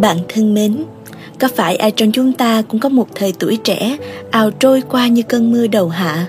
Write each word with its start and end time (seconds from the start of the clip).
Bạn 0.00 0.18
thân 0.28 0.54
mến, 0.54 0.76
có 1.38 1.48
phải 1.56 1.76
ai 1.76 1.90
trong 1.90 2.12
chúng 2.12 2.32
ta 2.32 2.62
cũng 2.62 2.80
có 2.80 2.88
một 2.88 3.08
thời 3.14 3.32
tuổi 3.38 3.56
trẻ 3.64 3.96
ào 4.30 4.50
trôi 4.50 4.82
qua 4.90 5.08
như 5.08 5.22
cơn 5.22 5.52
mưa 5.52 5.66
đầu 5.66 5.88
hạ? 5.88 6.26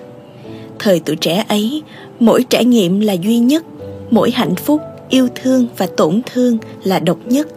Thời 0.79 0.99
tuổi 0.99 1.15
trẻ 1.15 1.45
ấy, 1.47 1.83
mỗi 2.19 2.45
trải 2.49 2.65
nghiệm 2.65 2.99
là 2.99 3.13
duy 3.13 3.39
nhất, 3.39 3.63
mỗi 4.09 4.31
hạnh 4.31 4.55
phúc, 4.55 4.81
yêu 5.09 5.27
thương 5.35 5.67
và 5.77 5.87
tổn 5.97 6.21
thương 6.33 6.57
là 6.83 6.99
độc 6.99 7.17
nhất. 7.25 7.47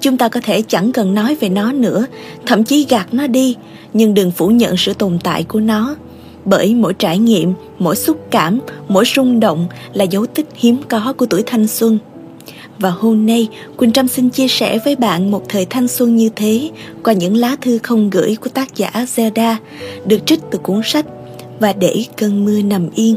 Chúng 0.00 0.16
ta 0.16 0.28
có 0.28 0.40
thể 0.44 0.62
chẳng 0.68 0.92
cần 0.92 1.14
nói 1.14 1.36
về 1.40 1.48
nó 1.48 1.72
nữa, 1.72 2.06
thậm 2.46 2.64
chí 2.64 2.86
gạt 2.88 3.14
nó 3.14 3.26
đi, 3.26 3.56
nhưng 3.92 4.14
đừng 4.14 4.30
phủ 4.30 4.48
nhận 4.48 4.76
sự 4.76 4.94
tồn 4.94 5.18
tại 5.24 5.44
của 5.44 5.60
nó. 5.60 5.96
Bởi 6.44 6.74
mỗi 6.74 6.94
trải 6.94 7.18
nghiệm, 7.18 7.52
mỗi 7.78 7.96
xúc 7.96 8.26
cảm, 8.30 8.58
mỗi 8.88 9.04
rung 9.14 9.40
động 9.40 9.66
là 9.92 10.04
dấu 10.04 10.26
tích 10.26 10.48
hiếm 10.54 10.76
có 10.88 11.14
của 11.16 11.26
tuổi 11.26 11.42
thanh 11.46 11.66
xuân– 11.66 11.98
và 12.80 12.90
hôm 12.90 13.26
nay, 13.26 13.48
Quỳnh 13.76 13.92
Trâm 13.92 14.08
xin 14.08 14.28
chia 14.28 14.48
sẻ 14.48 14.78
với 14.84 14.96
bạn 14.96 15.30
một 15.30 15.42
thời 15.48 15.66
thanh 15.70 15.88
xuân 15.88 16.16
như 16.16 16.28
thế 16.36 16.70
qua 17.04 17.12
những 17.12 17.36
lá 17.36 17.56
thư 17.60 17.78
không 17.78 18.10
gửi 18.10 18.36
của 18.40 18.50
tác 18.50 18.76
giả 18.76 18.90
Zelda 18.94 19.54
được 20.06 20.26
trích 20.26 20.40
từ 20.50 20.58
cuốn 20.58 20.80
sách 20.84 21.06
Và 21.60 21.72
để 21.72 22.04
cơn 22.16 22.44
mưa 22.44 22.62
nằm 22.62 22.88
yên. 22.94 23.16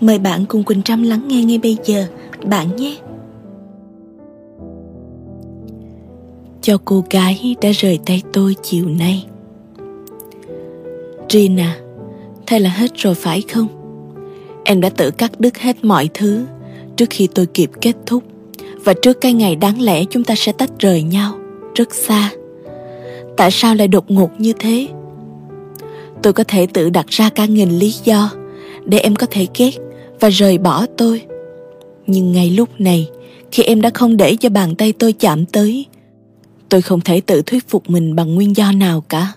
Mời 0.00 0.18
bạn 0.18 0.44
cùng 0.48 0.64
Quỳnh 0.64 0.82
Trâm 0.82 1.02
lắng 1.02 1.28
nghe 1.28 1.42
ngay 1.44 1.58
bây 1.58 1.76
giờ, 1.84 2.06
bạn 2.44 2.76
nhé. 2.76 2.96
Cho 6.62 6.78
cô 6.84 7.04
gái 7.10 7.56
đã 7.62 7.70
rời 7.70 7.98
tay 8.06 8.22
tôi 8.32 8.54
chiều 8.62 8.84
nay. 8.88 9.26
Rina, 11.28 11.76
thế 12.46 12.58
là 12.58 12.70
hết 12.70 12.90
rồi 12.94 13.14
phải 13.14 13.42
không? 13.52 13.66
Em 14.64 14.80
đã 14.80 14.88
tự 14.88 15.10
cắt 15.10 15.40
đứt 15.40 15.58
hết 15.58 15.84
mọi 15.84 16.08
thứ 16.14 16.44
trước 16.96 17.10
khi 17.10 17.28
tôi 17.34 17.46
kịp 17.46 17.70
kết 17.80 17.96
thúc 18.06 18.29
và 18.84 18.94
trước 19.02 19.20
cái 19.20 19.32
ngày 19.32 19.56
đáng 19.56 19.82
lẽ 19.82 20.04
chúng 20.04 20.24
ta 20.24 20.34
sẽ 20.34 20.52
tách 20.52 20.70
rời 20.78 21.02
nhau. 21.02 21.38
Rất 21.74 21.94
xa. 21.94 22.30
Tại 23.36 23.50
sao 23.50 23.74
lại 23.74 23.88
đột 23.88 24.10
ngột 24.10 24.30
như 24.38 24.52
thế? 24.58 24.88
Tôi 26.22 26.32
có 26.32 26.44
thể 26.44 26.66
tự 26.66 26.90
đặt 26.90 27.06
ra 27.08 27.28
cả 27.28 27.46
nghìn 27.46 27.70
lý 27.70 27.94
do 28.04 28.30
để 28.84 28.98
em 28.98 29.16
có 29.16 29.26
thể 29.30 29.46
ghét 29.58 29.70
và 30.20 30.28
rời 30.28 30.58
bỏ 30.58 30.86
tôi. 30.96 31.22
Nhưng 32.06 32.32
ngay 32.32 32.50
lúc 32.50 32.68
này, 32.78 33.08
khi 33.52 33.62
em 33.62 33.80
đã 33.80 33.90
không 33.94 34.16
để 34.16 34.36
cho 34.36 34.48
bàn 34.48 34.74
tay 34.74 34.92
tôi 34.92 35.12
chạm 35.12 35.46
tới, 35.46 35.86
tôi 36.68 36.82
không 36.82 37.00
thể 37.00 37.20
tự 37.20 37.42
thuyết 37.42 37.68
phục 37.68 37.90
mình 37.90 38.16
bằng 38.16 38.34
nguyên 38.34 38.56
do 38.56 38.72
nào 38.72 39.04
cả. 39.08 39.32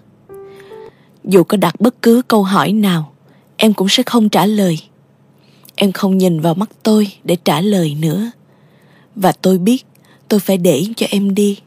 Dù 1.23 1.44
có 1.44 1.58
đặt 1.58 1.81
bất 1.81 2.02
cứ 2.02 2.22
câu 2.28 2.44
hỏi 2.44 2.72
nào, 2.72 3.14
em 3.58 3.73
cũng 3.73 3.90
sẽ 3.90 4.03
không 4.03 4.30
trả 4.30 4.46
lời. 4.46 4.80
Em 5.75 5.92
không 5.92 6.18
nhìn 6.18 6.40
vào 6.40 6.53
mắt 6.53 6.70
tôi 6.84 7.08
để 7.23 7.38
trả 7.46 7.62
lời 7.62 7.96
nữa 8.02 8.31
và 9.16 9.31
tôi 9.31 9.58
biết 9.58 9.86
tôi 10.28 10.39
phải 10.39 10.58
để 10.58 10.83
cho 10.95 11.08
em 11.09 11.36
đi. 11.36 11.59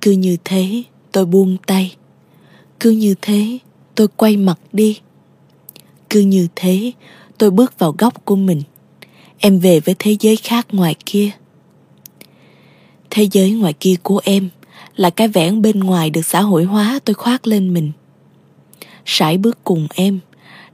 Cứ 0.00 0.10
như 0.10 0.36
thế 0.44 0.82
tôi 1.12 1.26
buông 1.26 1.56
tay. 1.66 1.94
Cứ 2.80 2.90
như 2.90 3.14
thế 3.22 3.58
tôi 3.94 4.08
quay 4.16 4.36
mặt 4.36 4.58
đi. 4.72 5.00
Cứ 6.10 6.20
như 6.20 6.48
thế 6.56 6.92
tôi 7.38 7.50
bước 7.50 7.78
vào 7.78 7.94
góc 7.98 8.24
của 8.24 8.36
mình. 8.36 8.62
Em 9.38 9.58
về 9.58 9.80
với 9.80 9.94
thế 9.98 10.16
giới 10.20 10.36
khác 10.36 10.66
ngoài 10.72 10.94
kia. 11.06 11.30
Thế 13.10 13.28
giới 13.32 13.50
ngoài 13.50 13.72
kia 13.72 13.94
của 14.02 14.20
em 14.24 14.48
là 14.96 15.10
cái 15.10 15.28
vẻ 15.28 15.50
bên 15.50 15.80
ngoài 15.80 16.10
được 16.10 16.26
xã 16.26 16.40
hội 16.40 16.64
hóa 16.64 17.00
tôi 17.04 17.14
khoác 17.14 17.46
lên 17.46 17.74
mình. 17.74 17.92
Sải 19.06 19.38
bước 19.38 19.58
cùng 19.64 19.86
em, 19.94 20.18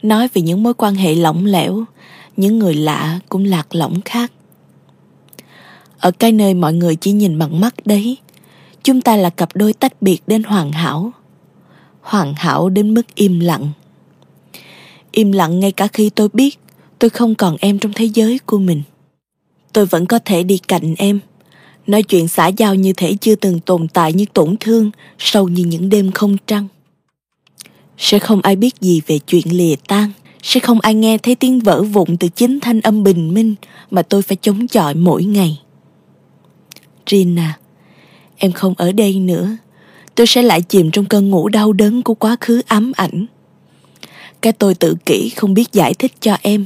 nói 0.03 0.29
về 0.35 0.43
những 0.43 0.63
mối 0.63 0.75
quan 0.75 0.95
hệ 0.95 1.15
lỏng 1.15 1.47
lẻo, 1.47 1.85
những 2.37 2.59
người 2.59 2.75
lạ 2.75 3.21
cũng 3.29 3.45
lạc 3.45 3.75
lõng 3.75 4.01
khác 4.01 4.33
ở 5.99 6.11
cái 6.11 6.33
nơi 6.33 6.55
mọi 6.55 6.73
người 6.73 6.97
chỉ 6.97 7.13
nhìn 7.13 7.39
bằng 7.39 7.61
mắt 7.61 7.75
đấy, 7.85 8.17
chúng 8.83 9.01
ta 9.01 9.17
là 9.17 9.31
cặp 9.31 9.57
đôi 9.57 9.73
tách 9.73 10.03
biệt 10.03 10.23
đến 10.27 10.43
hoàn 10.43 10.73
hảo. 10.73 11.13
Hoàn 12.01 12.35
hảo 12.35 12.69
đến 12.69 12.95
mức 12.95 13.15
im 13.15 13.41
lặng. 13.41 13.69
Im 15.13 15.33
lặng 15.33 15.61
ngay 15.61 15.73
cả 15.73 15.87
khi 15.87 16.11
tôi 16.11 16.29
biết 16.33 16.59
tôi 16.99 17.11
không 17.11 17.35
còn 17.35 17.57
em 17.61 17.79
trong 17.79 17.93
thế 17.93 18.05
giới 18.05 18.39
của 18.47 18.59
mình. 18.59 18.83
Tôi 19.73 19.87
vẫn 19.87 20.07
có 20.07 20.19
thể 20.19 20.43
đi 20.43 20.59
cạnh 20.59 20.95
em, 20.99 21.21
nói 21.87 22.03
chuyện 22.03 22.29
xã 22.29 22.47
giao 22.47 22.75
như 22.75 22.93
thể 22.93 23.15
chưa 23.21 23.35
từng 23.35 23.61
tồn 23.61 23.89
tại 23.89 24.13
như 24.13 24.25
tổn 24.33 24.57
thương 24.61 24.91
sâu 25.19 25.49
như 25.49 25.65
những 25.65 25.89
đêm 25.89 26.13
không 26.13 26.37
trăng. 26.47 26.69
Sẽ 27.99 28.19
không 28.19 28.41
ai 28.41 28.57
biết 28.57 28.75
gì 28.81 29.03
về 29.07 29.19
chuyện 29.19 29.57
lìa 29.57 29.75
tan, 29.89 30.13
sẽ 30.43 30.61
không 30.61 30.81
ai 30.81 30.95
nghe 30.95 31.19
thấy 31.19 31.35
tiếng 31.35 31.61
vỡ 31.61 31.83
vụn 31.83 32.17
từ 32.17 32.29
chính 32.29 32.61
thanh 32.61 32.81
âm 32.81 33.03
bình 33.03 33.35
minh 33.35 33.55
mà 33.91 34.03
tôi 34.03 34.23
phải 34.23 34.37
chống 34.41 34.69
chọi 34.69 34.95
mỗi 34.95 35.25
ngày. 35.25 35.59
Gina. 37.09 37.59
em 38.37 38.53
không 38.53 38.75
ở 38.77 38.93
đây 38.93 39.15
nữa. 39.19 39.57
Tôi 40.15 40.27
sẽ 40.27 40.43
lại 40.43 40.63
chìm 40.63 40.91
trong 40.91 41.05
cơn 41.05 41.31
ngủ 41.31 41.49
đau 41.49 41.73
đớn 41.73 42.03
của 42.03 42.15
quá 42.15 42.37
khứ 42.41 42.63
ám 42.67 42.93
ảnh. 42.97 43.27
Cái 44.43 44.53
tôi 44.53 44.75
tự 44.75 44.97
kỷ 45.07 45.29
không 45.29 45.55
biết 45.55 45.73
giải 45.73 45.95
thích 45.95 46.13
cho 46.21 46.37
em 46.43 46.65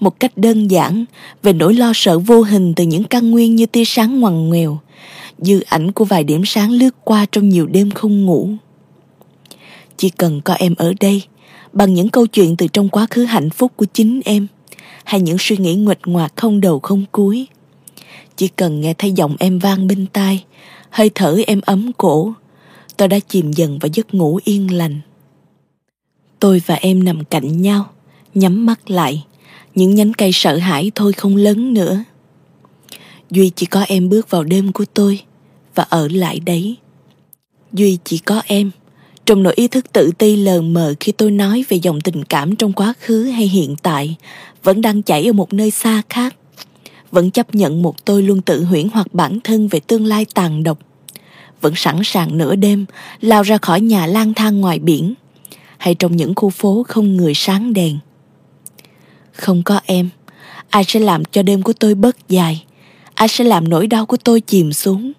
một 0.00 0.20
cách 0.20 0.32
đơn 0.36 0.70
giản 0.70 1.04
về 1.42 1.52
nỗi 1.52 1.74
lo 1.74 1.92
sợ 1.94 2.18
vô 2.18 2.42
hình 2.42 2.74
từ 2.74 2.84
những 2.84 3.04
căn 3.04 3.30
nguyên 3.30 3.56
như 3.56 3.66
tia 3.66 3.84
sáng 3.84 4.20
ngoằn 4.20 4.48
ngoèo, 4.48 4.78
dư 5.38 5.60
ảnh 5.60 5.92
của 5.92 6.04
vài 6.04 6.24
điểm 6.24 6.42
sáng 6.44 6.70
lướt 6.70 6.90
qua 7.04 7.26
trong 7.32 7.48
nhiều 7.48 7.66
đêm 7.66 7.90
không 7.90 8.26
ngủ. 8.26 8.48
Chỉ 9.96 10.10
cần 10.10 10.40
có 10.40 10.54
em 10.54 10.74
ở 10.78 10.92
đây, 11.00 11.22
bằng 11.72 11.94
những 11.94 12.08
câu 12.08 12.26
chuyện 12.26 12.56
từ 12.56 12.66
trong 12.66 12.88
quá 12.88 13.06
khứ 13.10 13.24
hạnh 13.24 13.50
phúc 13.50 13.72
của 13.76 13.86
chính 13.94 14.20
em, 14.24 14.46
hay 15.04 15.20
những 15.20 15.36
suy 15.40 15.56
nghĩ 15.56 15.74
nguệch 15.74 16.00
ngoạc 16.06 16.32
không 16.36 16.60
đầu 16.60 16.80
không 16.80 17.04
cuối, 17.12 17.46
chỉ 18.40 18.48
cần 18.48 18.80
nghe 18.80 18.94
thấy 18.94 19.12
giọng 19.12 19.36
em 19.38 19.58
vang 19.58 19.86
bên 19.86 20.06
tai, 20.12 20.44
hơi 20.90 21.10
thở 21.14 21.38
em 21.46 21.60
ấm 21.66 21.92
cổ, 21.92 22.32
tôi 22.96 23.08
đã 23.08 23.18
chìm 23.18 23.52
dần 23.52 23.78
vào 23.78 23.90
giấc 23.92 24.14
ngủ 24.14 24.40
yên 24.44 24.74
lành. 24.76 25.00
Tôi 26.38 26.62
và 26.66 26.74
em 26.74 27.04
nằm 27.04 27.24
cạnh 27.24 27.62
nhau, 27.62 27.90
nhắm 28.34 28.66
mắt 28.66 28.90
lại, 28.90 29.24
những 29.74 29.94
nhánh 29.94 30.12
cây 30.12 30.30
sợ 30.32 30.56
hãi 30.56 30.90
thôi 30.94 31.12
không 31.12 31.36
lớn 31.36 31.74
nữa. 31.74 32.04
Duy 33.30 33.50
chỉ 33.56 33.66
có 33.66 33.80
em 33.80 34.08
bước 34.08 34.30
vào 34.30 34.44
đêm 34.44 34.72
của 34.72 34.84
tôi 34.94 35.22
và 35.74 35.86
ở 35.88 36.08
lại 36.08 36.40
đấy. 36.40 36.76
Duy 37.72 37.98
chỉ 38.04 38.18
có 38.18 38.42
em, 38.46 38.70
trong 39.26 39.42
nỗi 39.42 39.52
ý 39.56 39.68
thức 39.68 39.92
tự 39.92 40.10
ti 40.18 40.36
lờ 40.36 40.60
mờ 40.60 40.94
khi 41.00 41.12
tôi 41.12 41.30
nói 41.30 41.64
về 41.68 41.76
dòng 41.82 42.00
tình 42.00 42.24
cảm 42.24 42.56
trong 42.56 42.72
quá 42.72 42.94
khứ 43.00 43.24
hay 43.24 43.46
hiện 43.46 43.76
tại 43.82 44.16
vẫn 44.62 44.80
đang 44.80 45.02
chảy 45.02 45.26
ở 45.26 45.32
một 45.32 45.52
nơi 45.52 45.70
xa 45.70 46.02
khác 46.08 46.36
vẫn 47.10 47.30
chấp 47.30 47.54
nhận 47.54 47.82
một 47.82 48.04
tôi 48.04 48.22
luôn 48.22 48.42
tự 48.42 48.64
huyễn 48.64 48.88
hoặc 48.92 49.14
bản 49.14 49.38
thân 49.44 49.68
về 49.68 49.80
tương 49.80 50.06
lai 50.06 50.26
tàn 50.34 50.62
độc. 50.62 50.78
Vẫn 51.60 51.72
sẵn 51.76 52.00
sàng 52.04 52.38
nửa 52.38 52.54
đêm, 52.56 52.86
lao 53.20 53.42
ra 53.42 53.58
khỏi 53.58 53.80
nhà 53.80 54.06
lang 54.06 54.34
thang 54.34 54.60
ngoài 54.60 54.78
biển, 54.78 55.14
hay 55.78 55.94
trong 55.94 56.16
những 56.16 56.34
khu 56.34 56.50
phố 56.50 56.84
không 56.88 57.16
người 57.16 57.34
sáng 57.34 57.72
đèn. 57.72 57.98
Không 59.32 59.62
có 59.62 59.80
em, 59.86 60.08
ai 60.70 60.84
sẽ 60.84 61.00
làm 61.00 61.24
cho 61.24 61.42
đêm 61.42 61.62
của 61.62 61.72
tôi 61.72 61.94
bớt 61.94 62.28
dài, 62.28 62.64
ai 63.14 63.28
sẽ 63.28 63.44
làm 63.44 63.68
nỗi 63.68 63.86
đau 63.86 64.06
của 64.06 64.16
tôi 64.16 64.40
chìm 64.40 64.72
xuống. 64.72 65.12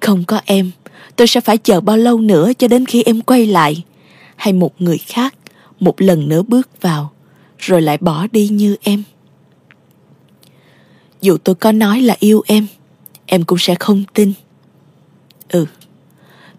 Không 0.00 0.24
có 0.24 0.40
em, 0.44 0.70
tôi 1.16 1.26
sẽ 1.26 1.40
phải 1.40 1.58
chờ 1.58 1.80
bao 1.80 1.96
lâu 1.96 2.20
nữa 2.20 2.52
cho 2.58 2.68
đến 2.68 2.86
khi 2.86 3.02
em 3.02 3.20
quay 3.20 3.46
lại, 3.46 3.84
hay 4.36 4.52
một 4.52 4.74
người 4.78 4.98
khác 4.98 5.34
một 5.80 6.00
lần 6.00 6.28
nữa 6.28 6.42
bước 6.42 6.68
vào, 6.80 7.10
rồi 7.58 7.82
lại 7.82 7.98
bỏ 8.00 8.26
đi 8.32 8.48
như 8.48 8.76
em 8.82 9.02
dù 11.20 11.36
tôi 11.44 11.54
có 11.54 11.72
nói 11.72 12.02
là 12.02 12.16
yêu 12.18 12.42
em 12.46 12.66
em 13.26 13.44
cũng 13.44 13.58
sẽ 13.58 13.74
không 13.74 14.04
tin. 14.14 14.32
Ừ 15.48 15.66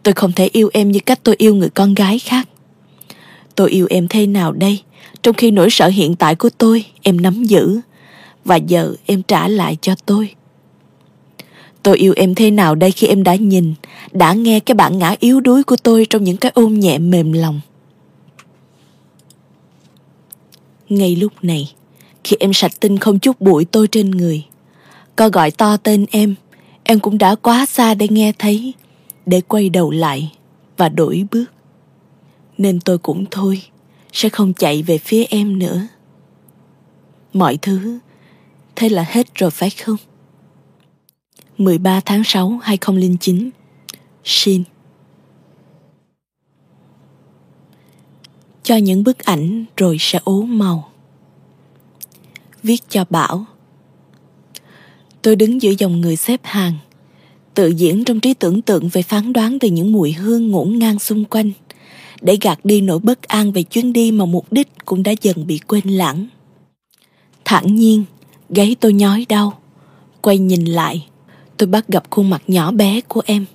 tôi 0.03 0.13
không 0.13 0.31
thể 0.31 0.49
yêu 0.51 0.69
em 0.73 0.91
như 0.91 0.99
cách 0.99 1.19
tôi 1.23 1.35
yêu 1.37 1.55
người 1.55 1.69
con 1.69 1.93
gái 1.93 2.19
khác. 2.19 2.49
Tôi 3.55 3.69
yêu 3.69 3.87
em 3.89 4.07
thế 4.07 4.27
nào 4.27 4.51
đây? 4.51 4.81
Trong 5.23 5.35
khi 5.35 5.51
nỗi 5.51 5.69
sợ 5.69 5.87
hiện 5.87 6.15
tại 6.15 6.35
của 6.35 6.49
tôi, 6.57 6.85
em 7.01 7.21
nắm 7.21 7.43
giữ, 7.43 7.79
và 8.45 8.55
giờ 8.55 8.93
em 9.05 9.23
trả 9.23 9.47
lại 9.47 9.77
cho 9.81 9.95
tôi. 10.05 10.35
Tôi 11.83 11.97
yêu 11.97 12.13
em 12.15 12.35
thế 12.35 12.51
nào 12.51 12.75
đây 12.75 12.91
khi 12.91 13.07
em 13.07 13.23
đã 13.23 13.35
nhìn, 13.35 13.73
đã 14.11 14.33
nghe 14.33 14.59
cái 14.59 14.75
bản 14.75 14.97
ngã 14.97 15.15
yếu 15.19 15.39
đuối 15.39 15.63
của 15.63 15.75
tôi 15.83 16.05
trong 16.09 16.23
những 16.23 16.37
cái 16.37 16.51
ôm 16.55 16.79
nhẹ 16.79 16.97
mềm 16.97 17.33
lòng? 17.33 17.61
Ngay 20.89 21.15
lúc 21.15 21.33
này 21.41 21.73
khi 22.23 22.37
em 22.39 22.53
sạch 22.53 22.71
tinh 22.79 22.97
không 22.97 23.19
chút 23.19 23.41
bụi 23.41 23.65
tôi 23.65 23.87
trên 23.87 24.11
người. 24.11 24.45
Có 25.15 25.29
gọi 25.29 25.51
to 25.51 25.77
tên 25.77 26.05
em 26.11 26.35
em 26.83 26.99
cũng 26.99 27.17
đã 27.17 27.35
quá 27.35 27.65
xa 27.65 27.93
để 27.93 28.07
nghe 28.09 28.31
thấy, 28.39 28.73
để 29.25 29.41
quay 29.41 29.69
đầu 29.69 29.91
lại 29.91 30.31
và 30.77 30.89
đổi 30.89 31.25
bước. 31.31 31.45
Nên 32.57 32.79
tôi 32.79 32.97
cũng 32.97 33.25
thôi, 33.31 33.61
sẽ 34.13 34.29
không 34.29 34.53
chạy 34.53 34.83
về 34.83 34.97
phía 34.97 35.23
em 35.29 35.59
nữa. 35.59 35.87
Mọi 37.33 37.57
thứ, 37.61 37.99
thế 38.75 38.89
là 38.89 39.05
hết 39.09 39.35
rồi 39.35 39.51
phải 39.51 39.69
không? 39.69 39.97
13 41.57 41.99
tháng 42.05 42.23
6 42.23 42.59
2009 42.63 43.49
Shin 44.23 44.63
Cho 48.63 48.75
những 48.75 49.03
bức 49.03 49.19
ảnh 49.19 49.65
rồi 49.77 49.97
sẽ 49.99 50.19
ố 50.23 50.41
màu. 50.41 50.90
Viết 52.63 52.81
cho 52.89 53.05
Bảo 53.09 53.45
Tôi 55.21 55.35
đứng 55.35 55.61
giữa 55.61 55.73
dòng 55.77 56.01
người 56.01 56.15
xếp 56.15 56.39
hàng, 56.43 56.73
Tự 57.53 57.67
diễn 57.67 58.03
trong 58.03 58.19
trí 58.19 58.33
tưởng 58.33 58.61
tượng 58.61 58.89
về 58.89 59.01
phán 59.01 59.33
đoán 59.33 59.59
từ 59.59 59.67
những 59.67 59.91
mùi 59.91 60.11
hương 60.11 60.51
ngổn 60.51 60.79
ngang 60.79 60.99
xung 60.99 61.25
quanh 61.25 61.51
để 62.21 62.37
gạt 62.41 62.59
đi 62.65 62.81
nỗi 62.81 62.99
bất 62.99 63.23
an 63.23 63.51
về 63.51 63.63
chuyến 63.63 63.93
đi 63.93 64.11
mà 64.11 64.25
mục 64.25 64.53
đích 64.53 64.67
cũng 64.85 65.03
đã 65.03 65.13
dần 65.21 65.47
bị 65.47 65.59
quên 65.67 65.87
lãng. 65.87 66.27
thản 67.45 67.75
nhiên, 67.75 68.03
gáy 68.49 68.75
tôi 68.79 68.93
nhói 68.93 69.25
đau. 69.29 69.59
Quay 70.21 70.37
nhìn 70.37 70.65
lại, 70.65 71.07
tôi 71.57 71.67
bắt 71.67 71.87
gặp 71.87 72.03
khuôn 72.09 72.29
mặt 72.29 72.41
nhỏ 72.47 72.71
bé 72.71 73.01
của 73.07 73.21
em. 73.25 73.45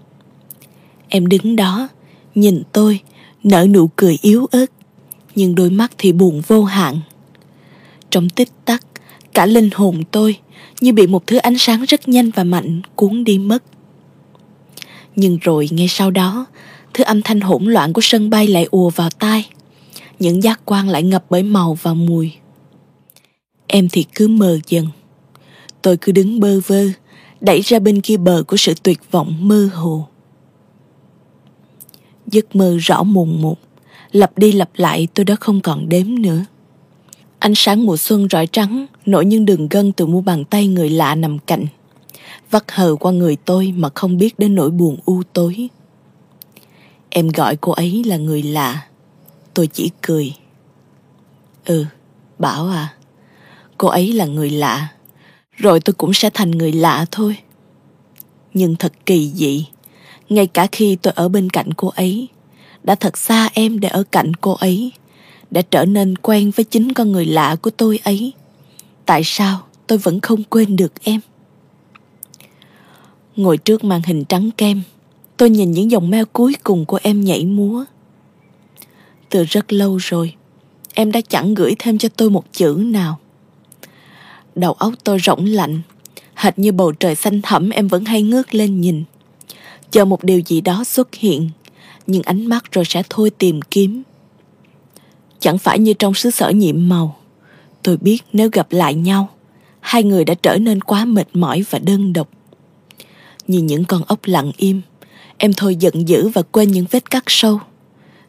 Em 1.08 1.26
đứng 1.26 1.56
đó, 1.56 1.88
nhìn 2.34 2.62
tôi, 2.72 3.00
nở 3.42 3.66
nụ 3.70 3.90
cười 3.96 4.18
yếu 4.22 4.46
ớt, 4.50 4.66
nhưng 5.34 5.54
đôi 5.54 5.70
mắt 5.70 5.92
thì 5.98 6.12
buồn 6.12 6.42
vô 6.46 6.64
hạn. 6.64 7.00
Trong 8.10 8.28
tích 8.28 8.48
tắc, 8.64 8.84
cả 9.36 9.46
linh 9.46 9.70
hồn 9.74 10.02
tôi 10.10 10.38
như 10.80 10.92
bị 10.92 11.06
một 11.06 11.26
thứ 11.26 11.36
ánh 11.36 11.58
sáng 11.58 11.84
rất 11.84 12.08
nhanh 12.08 12.30
và 12.30 12.44
mạnh 12.44 12.80
cuốn 12.94 13.24
đi 13.24 13.38
mất. 13.38 13.62
Nhưng 15.16 15.38
rồi 15.40 15.68
ngay 15.72 15.88
sau 15.88 16.10
đó, 16.10 16.46
thứ 16.94 17.04
âm 17.04 17.22
thanh 17.22 17.40
hỗn 17.40 17.64
loạn 17.64 17.92
của 17.92 18.00
sân 18.00 18.30
bay 18.30 18.46
lại 18.46 18.66
ùa 18.70 18.90
vào 18.90 19.10
tai. 19.10 19.48
Những 20.18 20.42
giác 20.42 20.60
quan 20.64 20.88
lại 20.88 21.02
ngập 21.02 21.24
bởi 21.30 21.42
màu 21.42 21.78
và 21.82 21.94
mùi. 21.94 22.32
Em 23.66 23.88
thì 23.92 24.04
cứ 24.14 24.28
mờ 24.28 24.58
dần. 24.68 24.86
Tôi 25.82 25.96
cứ 25.96 26.12
đứng 26.12 26.40
bơ 26.40 26.60
vơ, 26.66 26.84
đẩy 27.40 27.60
ra 27.60 27.78
bên 27.78 28.00
kia 28.00 28.16
bờ 28.16 28.42
của 28.46 28.56
sự 28.56 28.74
tuyệt 28.82 29.00
vọng 29.10 29.48
mơ 29.48 29.68
hồ. 29.74 30.08
Giấc 32.26 32.56
mơ 32.56 32.76
rõ 32.80 33.02
mồn 33.02 33.42
một, 33.42 33.58
lặp 34.12 34.38
đi 34.38 34.52
lặp 34.52 34.70
lại 34.76 35.08
tôi 35.14 35.24
đã 35.24 35.34
không 35.34 35.60
còn 35.60 35.88
đếm 35.88 36.06
nữa. 36.22 36.44
Ánh 37.46 37.54
sáng 37.54 37.86
mùa 37.86 37.96
xuân 37.96 38.28
rọi 38.30 38.46
trắng 38.46 38.86
nổi 39.06 39.26
những 39.26 39.44
đường 39.44 39.68
gân 39.68 39.92
từ 39.92 40.06
mu 40.06 40.20
bàn 40.20 40.44
tay 40.44 40.66
người 40.66 40.90
lạ 40.90 41.14
nằm 41.14 41.38
cạnh. 41.38 41.66
Vắt 42.50 42.64
hờ 42.72 42.96
qua 43.00 43.12
người 43.12 43.36
tôi 43.36 43.72
mà 43.76 43.88
không 43.94 44.18
biết 44.18 44.38
đến 44.38 44.54
nỗi 44.54 44.70
buồn 44.70 44.96
u 45.04 45.22
tối. 45.32 45.68
Em 47.10 47.28
gọi 47.28 47.56
cô 47.56 47.72
ấy 47.72 48.04
là 48.06 48.16
người 48.16 48.42
lạ. 48.42 48.86
Tôi 49.54 49.66
chỉ 49.66 49.90
cười. 50.02 50.34
Ừ, 51.64 51.84
Bảo 52.38 52.68
à, 52.68 52.94
cô 53.78 53.88
ấy 53.88 54.12
là 54.12 54.26
người 54.26 54.50
lạ. 54.50 54.88
Rồi 55.52 55.80
tôi 55.80 55.94
cũng 55.94 56.12
sẽ 56.12 56.30
thành 56.30 56.50
người 56.50 56.72
lạ 56.72 57.06
thôi. 57.10 57.36
Nhưng 58.54 58.76
thật 58.76 58.92
kỳ 59.06 59.30
dị, 59.34 59.66
ngay 60.28 60.46
cả 60.46 60.66
khi 60.72 60.96
tôi 60.96 61.12
ở 61.16 61.28
bên 61.28 61.50
cạnh 61.50 61.72
cô 61.76 61.88
ấy, 61.88 62.28
đã 62.82 62.94
thật 62.94 63.18
xa 63.18 63.48
em 63.52 63.80
để 63.80 63.88
ở 63.88 64.02
cạnh 64.10 64.34
cô 64.34 64.52
ấy, 64.52 64.92
đã 65.50 65.62
trở 65.62 65.84
nên 65.84 66.16
quen 66.16 66.50
với 66.56 66.64
chính 66.64 66.92
con 66.92 67.12
người 67.12 67.26
lạ 67.26 67.56
của 67.62 67.70
tôi 67.70 68.00
ấy. 68.04 68.32
Tại 69.06 69.22
sao 69.24 69.60
tôi 69.86 69.98
vẫn 69.98 70.20
không 70.20 70.42
quên 70.44 70.76
được 70.76 70.92
em? 71.02 71.20
Ngồi 73.36 73.58
trước 73.58 73.84
màn 73.84 74.02
hình 74.04 74.24
trắng 74.24 74.50
kem, 74.56 74.82
tôi 75.36 75.50
nhìn 75.50 75.72
những 75.72 75.90
dòng 75.90 76.10
mail 76.10 76.24
cuối 76.32 76.54
cùng 76.64 76.84
của 76.84 76.98
em 77.02 77.20
nhảy 77.20 77.44
múa. 77.44 77.84
Từ 79.30 79.44
rất 79.44 79.72
lâu 79.72 79.96
rồi, 79.96 80.34
em 80.94 81.12
đã 81.12 81.20
chẳng 81.20 81.54
gửi 81.54 81.74
thêm 81.78 81.98
cho 81.98 82.08
tôi 82.16 82.30
một 82.30 82.44
chữ 82.52 82.82
nào. 82.86 83.18
Đầu 84.54 84.72
óc 84.72 84.92
tôi 85.04 85.18
rỗng 85.24 85.44
lạnh, 85.44 85.80
hệt 86.34 86.58
như 86.58 86.72
bầu 86.72 86.92
trời 86.92 87.14
xanh 87.14 87.42
thẳm 87.42 87.70
em 87.70 87.88
vẫn 87.88 88.04
hay 88.04 88.22
ngước 88.22 88.54
lên 88.54 88.80
nhìn. 88.80 89.04
Chờ 89.90 90.04
một 90.04 90.24
điều 90.24 90.40
gì 90.46 90.60
đó 90.60 90.84
xuất 90.84 91.14
hiện, 91.14 91.50
nhưng 92.06 92.22
ánh 92.22 92.46
mắt 92.46 92.72
rồi 92.72 92.84
sẽ 92.84 93.02
thôi 93.10 93.30
tìm 93.30 93.62
kiếm. 93.62 94.02
Chẳng 95.40 95.58
phải 95.58 95.78
như 95.78 95.92
trong 95.92 96.14
xứ 96.14 96.30
sở 96.30 96.50
nhiệm 96.50 96.88
màu, 96.88 97.16
tôi 97.82 97.96
biết 97.96 98.22
nếu 98.32 98.48
gặp 98.52 98.66
lại 98.70 98.94
nhau, 98.94 99.28
hai 99.80 100.02
người 100.02 100.24
đã 100.24 100.34
trở 100.34 100.56
nên 100.58 100.80
quá 100.80 101.04
mệt 101.04 101.28
mỏi 101.34 101.64
và 101.70 101.78
đơn 101.78 102.12
độc. 102.12 102.28
nhìn 103.48 103.66
những 103.66 103.84
con 103.84 104.02
ốc 104.06 104.20
lặng 104.24 104.52
im, 104.56 104.80
em 105.38 105.52
thôi 105.52 105.76
giận 105.76 106.08
dữ 106.08 106.28
và 106.28 106.42
quên 106.42 106.72
những 106.72 106.86
vết 106.90 107.10
cắt 107.10 107.24
sâu. 107.26 107.60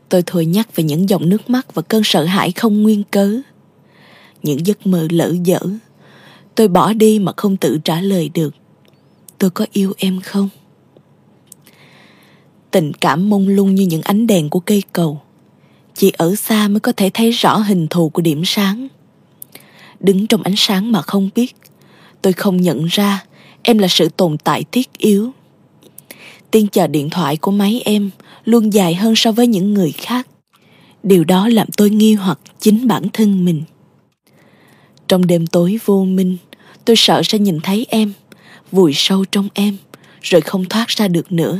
Tôi 0.10 0.24
thôi 0.26 0.46
nhắc 0.46 0.76
về 0.76 0.84
những 0.84 1.10
dòng 1.10 1.30
nước 1.30 1.50
mắt 1.50 1.74
và 1.74 1.82
cơn 1.82 2.02
sợ 2.06 2.24
hãi 2.26 2.52
không 2.52 2.84
nguyên 2.84 3.04
cớ. 3.12 3.36
Những 4.44 4.66
giấc 4.66 4.88
mơ 4.88 5.08
lỡ 5.10 5.34
dở. 5.44 5.60
Tôi 6.56 6.68
bỏ 6.68 6.94
đi 6.94 7.20
mà 7.20 7.32
không 7.38 7.58
tự 7.58 7.78
trả 7.84 8.02
lời 8.02 8.30
được. 8.34 8.56
Tôi 9.38 9.50
có 9.50 9.66
yêu 9.72 9.94
em 9.98 10.22
không? 10.22 10.50
Tình 12.72 12.94
cảm 12.94 13.30
mông 13.30 13.48
lung 13.48 13.76
như 13.76 13.84
những 13.84 14.02
ánh 14.02 14.28
đèn 14.28 14.50
của 14.50 14.60
cây 14.60 14.84
cầu. 14.94 15.22
Chỉ 15.98 16.12
ở 16.18 16.36
xa 16.36 16.68
mới 16.68 16.80
có 16.80 16.92
thể 16.92 17.10
thấy 17.14 17.32
rõ 17.32 17.58
hình 17.58 17.88
thù 17.88 18.10
của 18.10 18.22
điểm 18.22 18.42
sáng. 18.46 18.88
Đứng 20.00 20.28
trong 20.28 20.44
ánh 20.44 20.54
sáng 20.58 20.92
mà 20.92 21.02
không 21.02 21.30
biết, 21.36 21.56
tôi 22.22 22.34
không 22.34 22.62
nhận 22.62 22.86
ra 22.86 23.24
em 23.62 23.78
là 23.78 23.88
sự 23.88 24.10
tồn 24.10 24.38
tại 24.38 24.64
thiết 24.72 24.98
yếu. 24.98 25.32
Tiếng 26.52 26.68
chờ 26.68 26.88
điện 26.88 27.10
thoại 27.10 27.38
của 27.38 27.52
máy 27.52 27.82
em 27.86 28.10
luôn 28.46 28.74
dài 28.74 28.96
hơn 28.96 29.16
so 29.16 29.32
với 29.32 29.48
những 29.48 29.74
người 29.74 29.92
khác. 29.92 30.28
Điều 31.04 31.24
đó 31.24 31.48
làm 31.48 31.68
tôi 31.78 31.90
nghi 31.90 32.14
hoặc 32.14 32.40
chính 32.60 32.88
bản 32.88 33.04
thân 33.14 33.46
mình. 33.46 33.64
Trong 35.08 35.28
đêm 35.28 35.48
tối 35.48 35.80
vô 35.86 36.04
minh, 36.04 36.38
tôi 36.86 36.96
sợ 36.96 37.22
sẽ 37.24 37.40
nhìn 37.40 37.60
thấy 37.64 37.86
em, 37.90 38.14
vùi 38.72 38.92
sâu 38.96 39.26
trong 39.26 39.48
em, 39.54 39.78
rồi 40.22 40.42
không 40.42 40.66
thoát 40.66 40.88
ra 40.88 41.08
được 41.08 41.32
nữa. 41.32 41.60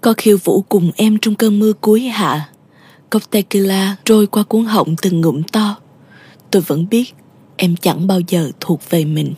Có 0.00 0.14
khiêu 0.16 0.38
vũ 0.44 0.64
cùng 0.68 0.90
em 0.96 1.18
trong 1.18 1.34
cơn 1.34 1.58
mưa 1.58 1.72
cuối 1.72 2.00
hạ, 2.00 2.48
cốc 3.10 3.30
tequila 3.30 3.96
trôi 4.04 4.26
qua 4.26 4.42
cuốn 4.42 4.64
họng 4.64 4.96
từng 5.02 5.20
ngụm 5.20 5.42
to. 5.42 5.76
Tôi 6.50 6.62
vẫn 6.62 6.88
biết 6.88 7.14
em 7.56 7.76
chẳng 7.76 8.06
bao 8.06 8.20
giờ 8.20 8.50
thuộc 8.60 8.90
về 8.90 9.04
mình. 9.04 9.34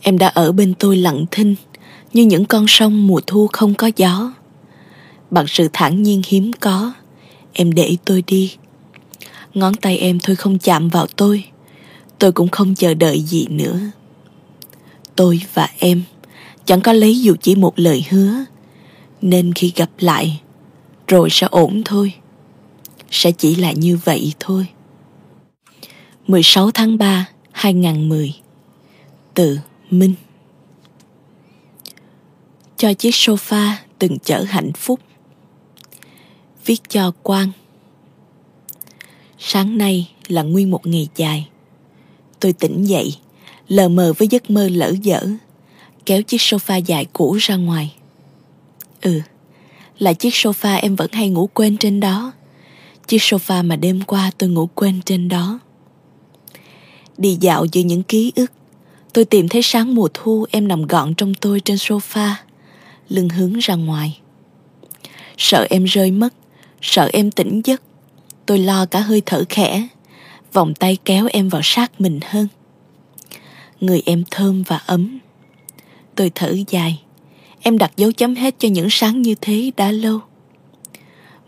Em 0.00 0.18
đã 0.18 0.28
ở 0.28 0.52
bên 0.52 0.74
tôi 0.78 0.96
lặng 0.96 1.24
thinh 1.30 1.54
như 2.12 2.24
những 2.24 2.44
con 2.44 2.64
sông 2.68 3.06
mùa 3.06 3.20
thu 3.26 3.48
không 3.52 3.74
có 3.74 3.90
gió. 3.96 4.32
Bằng 5.30 5.46
sự 5.46 5.68
thản 5.72 6.02
nhiên 6.02 6.22
hiếm 6.28 6.50
có, 6.60 6.92
em 7.52 7.72
để 7.72 7.96
tôi 8.04 8.24
đi. 8.26 8.56
Ngón 9.54 9.74
tay 9.74 9.98
em 9.98 10.18
thôi 10.20 10.36
không 10.36 10.58
chạm 10.58 10.88
vào 10.88 11.06
tôi, 11.16 11.44
tôi 12.18 12.32
cũng 12.32 12.48
không 12.48 12.74
chờ 12.74 12.94
đợi 12.94 13.20
gì 13.20 13.46
nữa. 13.50 13.80
Tôi 15.16 15.40
và 15.54 15.68
em 15.78 16.02
chẳng 16.64 16.80
có 16.80 16.92
lấy 16.92 17.20
dù 17.20 17.34
chỉ 17.40 17.54
một 17.54 17.78
lời 17.78 18.04
hứa, 18.10 18.34
nên 19.22 19.52
khi 19.52 19.72
gặp 19.76 19.90
lại, 19.98 20.40
rồi 21.12 21.30
sẽ 21.30 21.46
ổn 21.50 21.82
thôi. 21.84 22.14
Sẽ 23.10 23.32
chỉ 23.32 23.54
là 23.54 23.72
như 23.72 23.98
vậy 24.04 24.32
thôi. 24.40 24.66
16 26.26 26.70
tháng 26.70 26.98
3, 26.98 27.28
2010 27.52 28.34
Từ 29.34 29.58
Minh. 29.90 30.14
Cho 32.76 32.92
chiếc 32.92 33.14
sofa 33.14 33.72
từng 33.98 34.18
chở 34.18 34.44
hạnh 34.48 34.72
phúc. 34.72 35.00
Viết 36.66 36.80
cho 36.88 37.12
Quang. 37.22 37.50
Sáng 39.38 39.78
nay 39.78 40.10
là 40.28 40.42
nguyên 40.42 40.70
một 40.70 40.86
ngày 40.86 41.08
dài. 41.16 41.48
Tôi 42.40 42.52
tỉnh 42.52 42.84
dậy 42.84 43.16
Lờ 43.68 43.88
mờ 43.88 44.12
với 44.18 44.28
giấc 44.28 44.50
mơ 44.50 44.68
lỡ 44.68 44.94
dở 45.02 45.20
Kéo 46.06 46.22
chiếc 46.22 46.40
sofa 46.40 46.80
dài 46.80 47.06
cũ 47.12 47.36
ra 47.40 47.56
ngoài. 47.56 47.94
Ừ 49.00 49.20
là 49.98 50.12
chiếc 50.12 50.32
sofa 50.32 50.78
em 50.82 50.96
vẫn 50.96 51.12
hay 51.12 51.28
ngủ 51.28 51.48
quên 51.54 51.76
trên 51.76 52.00
đó 52.00 52.32
Chiếc 53.06 53.18
sofa 53.18 53.64
mà 53.64 53.76
đêm 53.76 54.00
qua 54.00 54.30
tôi 54.38 54.50
ngủ 54.50 54.68
quên 54.74 55.00
trên 55.04 55.28
đó 55.28 55.58
Đi 57.18 57.36
dạo 57.40 57.64
giữa 57.72 57.82
những 57.82 58.02
ký 58.02 58.32
ức 58.36 58.52
Tôi 59.12 59.24
tìm 59.24 59.48
thấy 59.48 59.62
sáng 59.62 59.94
mùa 59.94 60.08
thu 60.14 60.46
em 60.50 60.68
nằm 60.68 60.86
gọn 60.86 61.14
trong 61.14 61.34
tôi 61.34 61.60
trên 61.60 61.76
sofa, 61.76 62.34
lưng 63.08 63.28
hướng 63.28 63.58
ra 63.58 63.74
ngoài. 63.74 64.18
Sợ 65.38 65.66
em 65.70 65.84
rơi 65.84 66.10
mất, 66.10 66.34
sợ 66.82 67.10
em 67.12 67.30
tỉnh 67.30 67.60
giấc. 67.64 67.82
Tôi 68.46 68.58
lo 68.58 68.86
cả 68.86 69.00
hơi 69.00 69.22
thở 69.26 69.44
khẽ, 69.48 69.88
vòng 70.52 70.74
tay 70.74 70.98
kéo 71.04 71.28
em 71.32 71.48
vào 71.48 71.60
sát 71.64 72.00
mình 72.00 72.20
hơn. 72.26 72.48
Người 73.80 74.02
em 74.06 74.24
thơm 74.30 74.62
và 74.62 74.76
ấm. 74.86 75.18
Tôi 76.14 76.30
thở 76.34 76.56
dài, 76.68 77.02
em 77.62 77.78
đặt 77.78 77.92
dấu 77.96 78.12
chấm 78.12 78.34
hết 78.34 78.54
cho 78.58 78.68
những 78.68 78.88
sáng 78.90 79.22
như 79.22 79.34
thế 79.40 79.70
đã 79.76 79.90
lâu. 79.90 80.20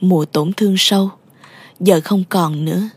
Mùa 0.00 0.24
tổn 0.24 0.52
thương 0.52 0.74
sâu, 0.78 1.10
giờ 1.80 2.00
không 2.04 2.24
còn 2.28 2.64
nữa. 2.64 2.88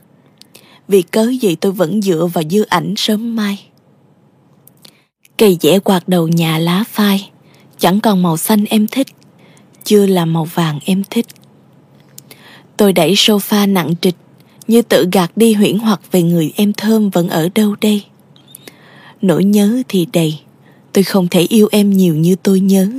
Vì 0.88 1.02
cớ 1.02 1.32
gì 1.42 1.56
tôi 1.56 1.72
vẫn 1.72 2.02
dựa 2.02 2.26
vào 2.34 2.44
dư 2.50 2.64
ảnh 2.64 2.94
sớm 2.98 3.36
mai. 3.36 3.68
Cây 5.38 5.58
dẻ 5.62 5.80
quạt 5.80 6.08
đầu 6.08 6.28
nhà 6.28 6.58
lá 6.58 6.84
phai 6.92 7.30
Chẳng 7.80 8.00
còn 8.00 8.24
màu 8.24 8.38
xanh 8.38 8.66
em 8.66 8.88
thích 8.88 9.08
Chưa 9.84 10.06
là 10.06 10.26
màu 10.26 10.46
vàng 10.46 10.80
em 10.86 11.04
thích 11.10 11.26
Tôi 12.78 12.94
đẩy 12.94 13.14
sofa 13.14 13.74
nặng 13.74 13.94
trịch 14.02 14.16
Như 14.68 14.82
tự 14.82 15.08
gạt 15.12 15.32
đi 15.36 15.54
huyễn 15.54 15.78
hoặc 15.78 16.02
về 16.12 16.24
người 16.24 16.52
em 16.56 16.74
thơm 16.74 17.10
vẫn 17.10 17.30
ở 17.30 17.50
đâu 17.56 17.76
đây 17.82 18.04
Nỗi 19.22 19.44
nhớ 19.44 19.82
thì 19.88 20.08
đầy 20.14 20.40
Tôi 20.94 21.04
không 21.04 21.28
thể 21.28 21.42
yêu 21.42 21.68
em 21.72 21.90
nhiều 21.90 22.16
như 22.16 22.36
tôi 22.44 22.60
nhớ 22.60 22.90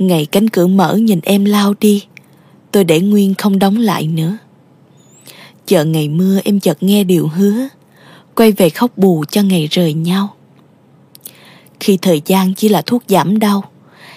Ngày 0.00 0.26
cánh 0.26 0.48
cửa 0.48 0.66
mở 0.66 0.96
nhìn 0.96 1.20
em 1.22 1.44
lao 1.44 1.74
đi. 1.80 2.04
Tôi 2.72 2.84
để 2.84 3.00
nguyên 3.00 3.34
không 3.34 3.58
đóng 3.58 3.76
lại 3.76 4.06
nữa. 4.06 4.36
Chờ 5.66 5.84
ngày 5.84 6.08
mưa, 6.08 6.40
em 6.44 6.60
chợt 6.60 6.82
nghe 6.82 7.04
điều 7.04 7.28
hứa. 7.28 7.68
Quay 8.34 8.52
về 8.52 8.70
khóc 8.70 8.98
bù 8.98 9.24
cho 9.30 9.42
ngày 9.42 9.68
rời 9.70 9.92
nhau. 9.92 10.34
Khi 11.80 11.96
thời 11.96 12.22
gian 12.26 12.54
chỉ 12.54 12.68
là 12.68 12.82
thuốc 12.82 13.02
giảm 13.08 13.38
đau, 13.38 13.64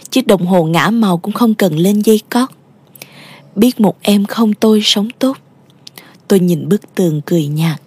chiếc 0.09 0.27
đồng 0.27 0.45
hồ 0.45 0.63
ngã 0.63 0.89
màu 0.89 1.17
cũng 1.17 1.33
không 1.33 1.55
cần 1.55 1.77
lên 1.77 2.01
dây 2.01 2.19
cót. 2.29 2.49
Biết 3.55 3.79
một 3.79 3.97
em 4.01 4.25
không 4.25 4.53
tôi 4.53 4.81
sống 4.83 5.09
tốt. 5.19 5.37
Tôi 6.27 6.39
nhìn 6.39 6.69
bức 6.69 6.95
tường 6.95 7.21
cười 7.25 7.47
nhạt. 7.47 7.81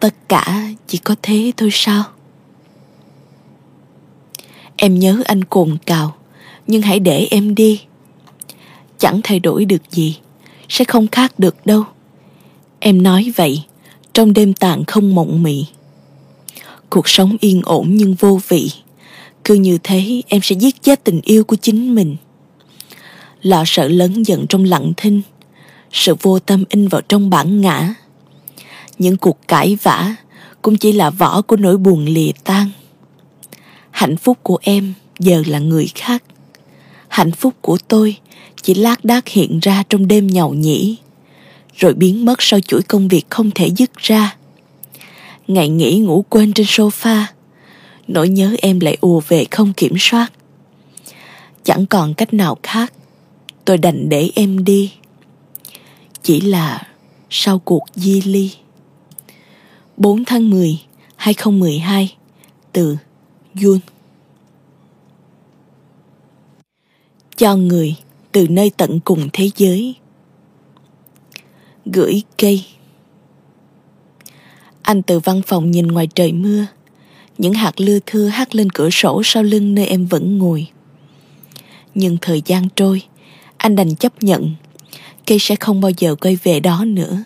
Tất 0.00 0.14
cả 0.28 0.68
chỉ 0.86 0.98
có 0.98 1.14
thế 1.22 1.52
thôi 1.56 1.68
sao? 1.72 2.04
Em 4.76 4.98
nhớ 4.98 5.22
anh 5.24 5.44
cồn 5.44 5.76
cào 5.86 6.14
nhưng 6.66 6.82
hãy 6.82 7.00
để 7.00 7.28
em 7.30 7.54
đi. 7.54 7.80
Chẳng 8.98 9.20
thay 9.24 9.40
đổi 9.40 9.64
được 9.64 9.82
gì, 9.90 10.18
sẽ 10.68 10.84
không 10.84 11.08
khác 11.08 11.38
được 11.38 11.56
đâu. 11.66 11.84
Em 12.78 13.02
nói 13.02 13.32
vậy, 13.36 13.62
trong 14.12 14.32
đêm 14.32 14.54
tàn 14.54 14.84
không 14.84 15.14
mộng 15.14 15.42
mị. 15.42 15.66
Cuộc 16.90 17.08
sống 17.08 17.36
yên 17.40 17.62
ổn 17.64 17.88
nhưng 17.90 18.14
vô 18.14 18.40
vị. 18.48 18.70
Cứ 19.44 19.54
như 19.54 19.78
thế, 19.82 20.22
em 20.28 20.40
sẽ 20.42 20.56
giết 20.56 20.82
chết 20.82 21.04
tình 21.04 21.20
yêu 21.24 21.44
của 21.44 21.56
chính 21.56 21.94
mình. 21.94 22.16
Lo 23.42 23.62
sợ 23.66 23.88
lớn 23.88 24.22
dần 24.22 24.46
trong 24.48 24.64
lặng 24.64 24.92
thinh, 24.96 25.22
sự 25.92 26.14
vô 26.22 26.38
tâm 26.38 26.64
in 26.68 26.88
vào 26.88 27.00
trong 27.00 27.30
bản 27.30 27.60
ngã. 27.60 27.94
Những 28.98 29.16
cuộc 29.16 29.38
cãi 29.48 29.78
vã 29.82 30.16
cũng 30.62 30.76
chỉ 30.76 30.92
là 30.92 31.10
vỏ 31.10 31.42
của 31.42 31.56
nỗi 31.56 31.76
buồn 31.76 32.04
lìa 32.04 32.30
tan. 32.44 32.70
Hạnh 33.90 34.16
phúc 34.16 34.38
của 34.42 34.58
em 34.62 34.94
giờ 35.18 35.42
là 35.46 35.58
người 35.58 35.86
khác 35.94 36.22
hạnh 37.14 37.32
phúc 37.32 37.54
của 37.60 37.78
tôi 37.88 38.16
chỉ 38.62 38.74
lác 38.74 39.04
đác 39.04 39.28
hiện 39.28 39.58
ra 39.62 39.82
trong 39.88 40.08
đêm 40.08 40.26
nhậu 40.26 40.54
nhĩ, 40.54 40.96
rồi 41.76 41.94
biến 41.94 42.24
mất 42.24 42.42
sau 42.42 42.60
chuỗi 42.60 42.82
công 42.82 43.08
việc 43.08 43.26
không 43.30 43.50
thể 43.50 43.70
dứt 43.76 43.96
ra. 43.96 44.36
Ngày 45.48 45.68
nghỉ 45.68 45.98
ngủ 45.98 46.24
quên 46.28 46.52
trên 46.52 46.66
sofa, 46.66 47.24
nỗi 48.08 48.28
nhớ 48.28 48.56
em 48.62 48.80
lại 48.80 48.96
ùa 49.00 49.20
về 49.28 49.44
không 49.50 49.72
kiểm 49.72 49.94
soát. 49.98 50.32
Chẳng 51.64 51.86
còn 51.86 52.14
cách 52.14 52.34
nào 52.34 52.56
khác, 52.62 52.92
tôi 53.64 53.78
đành 53.78 54.08
để 54.08 54.30
em 54.34 54.64
đi. 54.64 54.92
Chỉ 56.22 56.40
là 56.40 56.82
sau 57.30 57.58
cuộc 57.58 57.84
di 57.94 58.20
ly. 58.20 58.50
4 59.96 60.24
tháng 60.24 60.50
10 60.50 60.78
2012 61.16 62.14
từ 62.72 62.96
Yun. 63.62 63.80
Cho 67.36 67.56
người 67.56 67.96
từ 68.32 68.48
nơi 68.48 68.70
tận 68.76 69.00
cùng 69.00 69.28
thế 69.32 69.50
giới. 69.56 69.94
Gửi 71.86 72.22
cây. 72.38 72.64
Anh 74.82 75.02
từ 75.02 75.20
văn 75.20 75.42
phòng 75.46 75.70
nhìn 75.70 75.86
ngoài 75.86 76.08
trời 76.14 76.32
mưa. 76.32 76.66
Những 77.38 77.54
hạt 77.54 77.80
lưa 77.80 77.98
thưa 78.06 78.26
hắt 78.26 78.54
lên 78.54 78.70
cửa 78.70 78.90
sổ 78.90 79.22
sau 79.24 79.42
lưng 79.42 79.74
nơi 79.74 79.86
em 79.86 80.06
vẫn 80.06 80.38
ngồi. 80.38 80.66
Nhưng 81.94 82.16
thời 82.20 82.42
gian 82.46 82.68
trôi, 82.76 83.02
anh 83.56 83.76
đành 83.76 83.96
chấp 83.96 84.22
nhận 84.22 84.54
cây 85.26 85.38
sẽ 85.38 85.56
không 85.56 85.80
bao 85.80 85.90
giờ 85.98 86.14
quay 86.14 86.36
về 86.36 86.60
đó 86.60 86.84
nữa. 86.84 87.24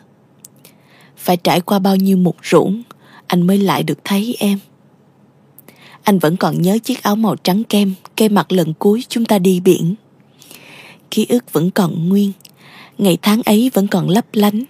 Phải 1.16 1.36
trải 1.36 1.60
qua 1.60 1.78
bao 1.78 1.96
nhiêu 1.96 2.16
mục 2.16 2.36
ruộng, 2.42 2.82
anh 3.26 3.46
mới 3.46 3.58
lại 3.58 3.82
được 3.82 3.98
thấy 4.04 4.36
em 4.38 4.58
anh 6.08 6.18
vẫn 6.18 6.36
còn 6.36 6.62
nhớ 6.62 6.78
chiếc 6.84 7.02
áo 7.02 7.16
màu 7.16 7.36
trắng 7.36 7.64
kem 7.64 7.94
kê 8.16 8.28
mặt 8.28 8.52
lần 8.52 8.74
cuối 8.74 9.04
chúng 9.08 9.24
ta 9.24 9.38
đi 9.38 9.60
biển. 9.60 9.94
Ký 11.10 11.26
ức 11.28 11.52
vẫn 11.52 11.70
còn 11.70 12.08
nguyên, 12.08 12.32
ngày 12.98 13.18
tháng 13.22 13.42
ấy 13.42 13.70
vẫn 13.74 13.86
còn 13.86 14.08
lấp 14.08 14.26
lánh. 14.32 14.64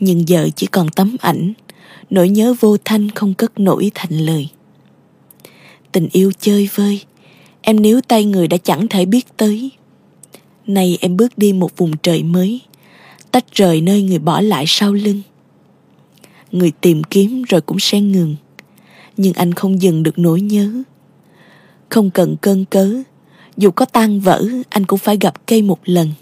Nhưng 0.00 0.28
giờ 0.28 0.48
chỉ 0.56 0.66
còn 0.66 0.88
tấm 0.88 1.16
ảnh, 1.20 1.52
nỗi 2.10 2.28
nhớ 2.28 2.54
vô 2.60 2.76
thanh 2.84 3.10
không 3.10 3.34
cất 3.34 3.60
nổi 3.60 3.90
thành 3.94 4.10
lời. 4.10 4.48
Tình 5.92 6.08
yêu 6.12 6.32
chơi 6.40 6.68
vơi, 6.74 7.00
em 7.62 7.82
níu 7.82 8.00
tay 8.00 8.24
người 8.24 8.48
đã 8.48 8.56
chẳng 8.56 8.88
thể 8.88 9.04
biết 9.04 9.26
tới. 9.36 9.70
Nay 10.66 10.98
em 11.00 11.16
bước 11.16 11.38
đi 11.38 11.52
một 11.52 11.76
vùng 11.76 11.96
trời 11.96 12.22
mới, 12.22 12.60
tách 13.30 13.54
rời 13.54 13.80
nơi 13.80 14.02
người 14.02 14.18
bỏ 14.18 14.40
lại 14.40 14.64
sau 14.68 14.92
lưng. 14.92 15.22
Người 16.52 16.72
tìm 16.80 17.02
kiếm 17.04 17.42
rồi 17.42 17.60
cũng 17.60 17.78
sẽ 17.80 18.00
ngừng 18.00 18.36
nhưng 19.16 19.32
anh 19.32 19.54
không 19.54 19.82
dừng 19.82 20.02
được 20.02 20.18
nỗi 20.18 20.40
nhớ. 20.40 20.82
Không 21.88 22.10
cần 22.10 22.36
cơn 22.40 22.64
cớ, 22.64 23.02
dù 23.56 23.70
có 23.70 23.84
tan 23.84 24.20
vỡ, 24.20 24.44
anh 24.68 24.86
cũng 24.86 24.98
phải 24.98 25.16
gặp 25.20 25.46
cây 25.46 25.62
một 25.62 25.78
lần. 25.84 26.12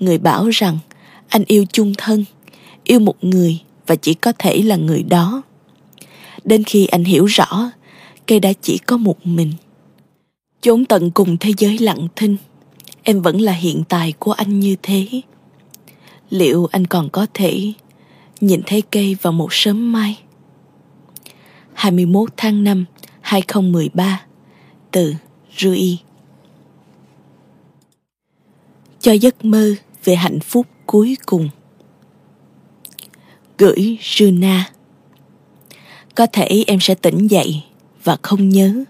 Người 0.00 0.18
bảo 0.18 0.48
rằng, 0.48 0.78
anh 1.28 1.44
yêu 1.46 1.64
chung 1.72 1.92
thân, 1.98 2.24
yêu 2.84 3.00
một 3.00 3.24
người 3.24 3.60
và 3.86 3.96
chỉ 3.96 4.14
có 4.14 4.32
thể 4.38 4.62
là 4.62 4.76
người 4.76 5.02
đó. 5.02 5.42
Đến 6.44 6.64
khi 6.64 6.86
anh 6.86 7.04
hiểu 7.04 7.24
rõ, 7.24 7.70
cây 8.26 8.40
đã 8.40 8.52
chỉ 8.62 8.78
có 8.78 8.96
một 8.96 9.26
mình. 9.26 9.52
Chốn 10.60 10.84
tận 10.84 11.10
cùng 11.10 11.36
thế 11.36 11.52
giới 11.58 11.78
lặng 11.78 12.08
thinh, 12.16 12.36
em 13.02 13.22
vẫn 13.22 13.40
là 13.40 13.52
hiện 13.52 13.82
tại 13.88 14.12
của 14.18 14.32
anh 14.32 14.60
như 14.60 14.76
thế. 14.82 15.06
Liệu 16.30 16.68
anh 16.72 16.86
còn 16.86 17.08
có 17.08 17.26
thể 17.34 17.72
nhìn 18.40 18.60
thấy 18.66 18.82
cây 18.82 19.16
vào 19.22 19.32
một 19.32 19.48
sớm 19.50 19.92
mai? 19.92 20.18
21 21.74 22.28
tháng 22.36 22.64
5 22.64 22.84
2013 23.20 24.22
từ 24.90 25.14
Rui. 25.56 25.98
Cho 29.00 29.12
giấc 29.12 29.44
mơ 29.44 29.74
về 30.04 30.14
hạnh 30.14 30.40
phúc 30.40 30.66
cuối 30.86 31.16
cùng. 31.26 31.48
Gửi 33.58 33.98
Juna 34.00 34.60
có 36.14 36.26
thể 36.26 36.64
em 36.66 36.80
sẽ 36.80 36.94
tỉnh 36.94 37.26
dậy 37.26 37.62
và 38.04 38.16
không 38.22 38.48
nhớ. 38.48 38.84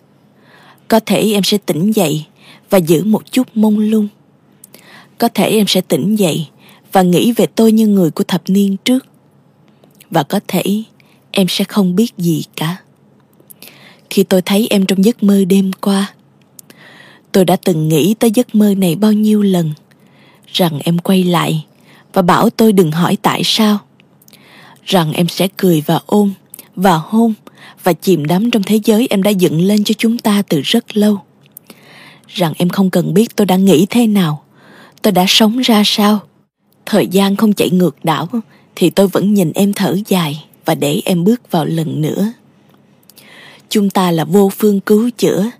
Có 0.88 1.00
thể 1.00 1.33
em 1.33 1.43
sẽ 1.43 1.59
tỉnh 1.59 1.93
dậy 1.93 2.26
và 2.71 2.79
giữ 2.79 3.05
một 3.05 3.33
chút 3.33 3.49
mông 3.55 3.79
lung. 3.79 4.09
Có 5.19 5.29
thể 5.35 5.49
em 5.49 5.67
sẽ 5.67 5.81
tỉnh 5.81 6.17
dậy 6.17 6.49
và 6.93 7.03
nghĩ 7.03 7.33
về 7.33 7.47
tôi 7.47 7.73
như 7.73 7.87
người 7.87 8.11
của 8.11 8.25
thập 8.25 8.43
niên 8.47 8.76
trước. 8.85 9.07
Và 10.11 10.23
có 10.23 10.41
thể 10.49 10.62
em 11.35 11.49
sẽ 11.49 11.64
không 11.64 11.97
biết 11.97 12.12
gì 12.19 12.45
cả. 12.57 12.76
Khi 14.11 14.23
tôi 14.23 14.43
thấy 14.43 14.67
em 14.71 14.87
trong 14.87 15.05
giấc 15.05 15.23
mơ 15.23 15.45
đêm 15.45 15.71
qua, 15.73 16.14
tôi 17.33 17.45
đã 17.45 17.57
từng 17.57 17.88
nghĩ 17.88 18.14
tới 18.19 18.31
giấc 18.35 18.55
mơ 18.55 18.75
này 18.75 18.97
bao 18.97 19.12
nhiêu 19.12 19.43
lần, 19.43 19.73
rằng 20.53 20.79
em 20.85 20.99
quay 20.99 21.25
lại 21.25 21.64
và 22.12 22.23
bảo 22.23 22.50
tôi 22.50 22.73
đừng 22.73 22.93
hỏi 22.93 23.17
tại 23.23 23.43
sao, 23.45 23.79
rằng 24.85 25.12
em 25.12 25.29
sẽ 25.29 25.49
cười 25.57 25.81
và 25.87 26.00
ôm 26.07 26.33
và 26.76 26.97
hôn 26.97 27.35
và 27.83 27.93
chìm 27.93 28.25
đắm 28.25 28.50
trong 28.50 28.62
thế 28.62 28.81
giới 28.85 29.07
em 29.11 29.23
đã 29.23 29.31
dựng 29.31 29.61
lên 29.61 29.85
cho 29.85 29.95
chúng 29.99 30.19
ta 30.19 30.43
từ 30.49 30.61
rất 30.61 30.97
lâu. 30.97 31.21
Rằng 32.29 32.53
em 32.57 32.69
không 32.69 32.91
cần 32.91 33.14
biết 33.14 33.37
tôi 33.37 33.47
đã 33.47 33.57
nghĩ 33.57 33.87
thế 33.91 34.07
nào, 34.07 34.43
tôi 35.03 35.12
đã 35.12 35.25
sống 35.29 35.59
ra 35.59 35.83
sao. 35.85 36.21
Thời 36.87 37.07
gian 37.07 37.37
không 37.37 37.53
chạy 37.53 37.71
ngược 37.71 38.05
đảo, 38.05 38.29
thì 38.76 38.91
tôi 38.91 39.09
vẫn 39.09 39.35
nhìn 39.35 39.53
em 39.55 39.73
thở 39.73 39.97
dài 40.09 40.45
và 40.64 40.75
để 40.75 41.02
em 41.04 41.25
bước 41.25 41.50
vào 41.50 41.64
lần 41.64 42.00
nữa. 42.00 42.33
Chúng 43.68 43.90
ta 43.90 44.11
là 44.11 44.25
vô 44.25 44.50
phương 44.59 44.80
cứu 44.80 45.11
chữa. 45.11 45.50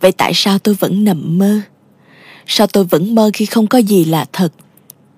Vậy 0.00 0.12
tại 0.12 0.32
sao 0.34 0.58
tôi 0.58 0.74
vẫn 0.74 1.04
nằm 1.04 1.38
mơ? 1.38 1.60
Sao 2.46 2.66
tôi 2.66 2.84
vẫn 2.84 3.14
mơ 3.14 3.30
khi 3.34 3.46
không 3.46 3.66
có 3.66 3.78
gì 3.78 4.04
là 4.04 4.26
thật? 4.32 4.52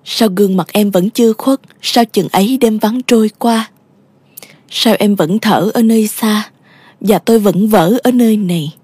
Sao 0.05 0.29
gương 0.35 0.57
mặt 0.57 0.67
em 0.73 0.91
vẫn 0.91 1.09
chưa 1.09 1.33
khuất? 1.33 1.61
Sao 1.81 2.05
chừng 2.05 2.27
ấy 2.31 2.57
đêm 2.57 2.77
vắng 2.77 3.01
trôi 3.07 3.29
qua? 3.39 3.69
Sao 4.69 4.95
em 4.99 5.15
vẫn 5.15 5.39
thở 5.39 5.71
ở 5.73 5.81
nơi 5.81 6.07
xa? 6.07 6.49
Và 7.01 7.19
tôi 7.19 7.39
vẫn 7.39 7.67
vỡ 7.67 7.97
ở 8.03 8.11
nơi 8.11 8.37
này. 8.37 8.75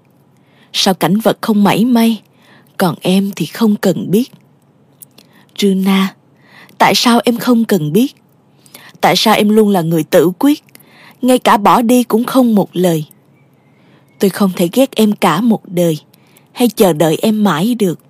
Sao 0.72 0.94
cảnh 0.94 1.18
vật 1.20 1.38
không 1.40 1.64
mảy 1.64 1.84
may? 1.84 2.22
Còn 2.76 2.94
em 3.00 3.30
thì 3.36 3.46
không 3.46 3.76
cần 3.76 4.10
biết. 4.10 4.30
Runa, 5.58 6.14
tại 6.78 6.94
sao 6.94 7.20
em 7.24 7.38
không 7.38 7.64
cần 7.64 7.92
biết? 7.92 8.14
Tại 9.00 9.16
sao 9.16 9.34
em 9.34 9.48
luôn 9.48 9.68
là 9.68 9.80
người 9.80 10.04
tự 10.04 10.30
quyết, 10.38 10.64
ngay 11.22 11.38
cả 11.38 11.56
bỏ 11.56 11.82
đi 11.82 12.02
cũng 12.02 12.24
không 12.24 12.54
một 12.54 12.68
lời? 12.72 13.04
Tôi 14.18 14.30
không 14.30 14.50
thể 14.56 14.68
ghét 14.72 14.96
em 14.96 15.12
cả 15.12 15.40
một 15.40 15.60
đời, 15.66 15.98
hay 16.52 16.68
chờ 16.68 16.92
đợi 16.92 17.18
em 17.22 17.44
mãi 17.44 17.74
được. 17.74 18.00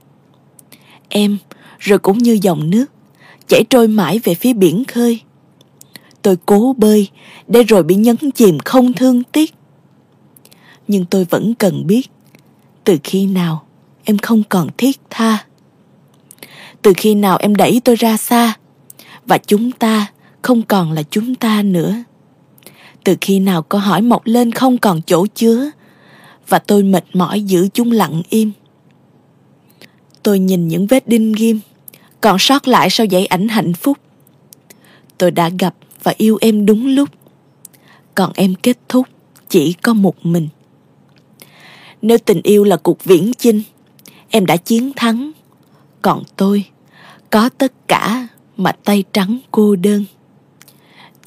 Em, 1.09 1.38
rồi 1.78 1.99
cũng 1.99 2.18
như 2.18 2.38
dòng 2.42 2.71
nước, 2.71 2.87
chảy 3.47 3.64
trôi 3.71 3.88
mãi 3.88 4.21
về 4.25 4.35
phía 4.35 4.52
biển 4.52 4.85
khơi. 4.85 5.21
Tôi 6.23 6.37
cố 6.47 6.75
bơi, 6.78 7.09
để 7.47 7.62
rồi 7.62 7.83
bị 7.83 7.95
nhấn 7.95 8.16
chìm 8.35 8.59
không 8.59 8.92
thương 8.92 9.23
tiếc. 9.25 9.54
Nhưng 10.88 11.04
tôi 11.04 11.25
vẫn 11.25 11.54
cần 11.54 11.87
biết, 11.87 12.11
từ 12.85 12.99
khi 13.04 13.26
nào 13.26 13.64
em 14.04 14.18
không 14.18 14.42
còn 14.49 14.68
thiết 14.76 15.00
tha 15.11 15.45
từ 16.83 16.92
khi 16.97 17.14
nào 17.14 17.37
em 17.40 17.54
đẩy 17.54 17.80
tôi 17.85 17.97
ra 17.97 18.16
xa 18.16 18.54
và 19.26 19.38
chúng 19.38 19.73
ta 19.73 20.07
không 20.42 20.62
còn 20.62 20.92
là 20.92 21.02
chúng 21.11 21.35
ta 21.35 21.62
nữa. 21.62 21.95
Từ 23.04 23.16
khi 23.21 23.40
nào 23.40 23.62
câu 23.62 23.80
hỏi 23.80 24.02
mọc 24.02 24.23
lên 24.25 24.52
không 24.52 24.78
còn 24.78 25.00
chỗ 25.02 25.26
chứa 25.35 25.71
và 26.49 26.59
tôi 26.59 26.83
mệt 26.83 27.04
mỏi 27.12 27.42
giữ 27.42 27.68
chúng 27.75 27.92
lặng 27.92 28.23
im. 28.28 28.52
Tôi 30.23 30.38
nhìn 30.38 30.68
những 30.68 30.87
vết 30.87 31.09
đinh 31.09 31.33
ghim 31.33 31.61
còn 32.21 32.38
sót 32.38 32.68
lại 32.68 32.90
sau 32.90 33.07
dãy 33.11 33.26
ảnh 33.26 33.49
hạnh 33.49 33.73
phúc. 33.75 33.99
Tôi 35.18 35.30
đã 35.30 35.50
gặp 35.59 35.75
và 36.02 36.14
yêu 36.16 36.38
em 36.40 36.66
đúng 36.66 36.87
lúc. 36.87 37.09
Còn 38.14 38.33
em 38.35 38.54
kết 38.54 38.78
thúc 38.88 39.09
chỉ 39.49 39.73
có 39.73 39.95
một 39.95 40.26
mình. 40.26 40.49
Nếu 42.02 42.18
tình 42.18 42.40
yêu 42.42 42.64
là 42.64 42.76
cuộc 42.76 43.04
viễn 43.04 43.33
chinh, 43.38 43.62
em 44.28 44.47
đã 44.47 44.57
chiến 44.57 44.92
thắng. 44.97 45.33
Còn 46.02 46.23
tôi, 46.37 46.64
có 47.30 47.49
tất 47.59 47.88
cả 47.88 48.28
mà 48.57 48.73
tay 48.73 49.04
trắng 49.12 49.38
cô 49.50 49.76
đơn. 49.76 50.04